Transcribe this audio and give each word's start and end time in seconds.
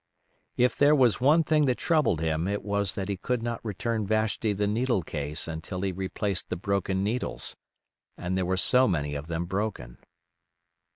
If 0.57 0.75
there 0.75 0.95
was 0.95 1.21
one 1.21 1.43
thing 1.43 1.65
that 1.65 1.77
troubled 1.77 2.21
him 2.21 2.47
it 2.47 2.63
was 2.63 2.95
that 2.95 3.07
he 3.07 3.17
could 3.17 3.43
not 3.43 3.63
return 3.63 4.07
Vashti 4.07 4.51
the 4.51 4.65
needle 4.65 5.03
case 5.03 5.47
until 5.47 5.81
he 5.81 5.91
replaced 5.91 6.49
the 6.49 6.55
broken 6.55 7.03
needles—and 7.03 8.35
there 8.35 8.45
were 8.47 8.57
so 8.57 8.87
many 8.87 9.13
of 9.13 9.27
them 9.27 9.45
broken. 9.45 9.99